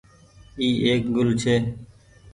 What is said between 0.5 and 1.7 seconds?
اي ايڪ گل ڇي۔